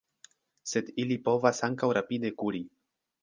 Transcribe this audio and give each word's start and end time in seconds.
Sed 0.69 0.87
ili 1.03 1.17
povas 1.27 1.61
ankaŭ 1.69 1.91
rapide 1.99 2.35
kuri. 2.43 2.63